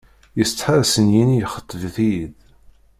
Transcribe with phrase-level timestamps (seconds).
[0.37, 2.33] Yessetḥa ad sen-yini xeḍbet-iyi-d.